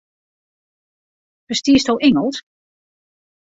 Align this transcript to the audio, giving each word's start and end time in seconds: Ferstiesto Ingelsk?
Ferstiesto 1.47 1.93
Ingelsk? 2.07 2.43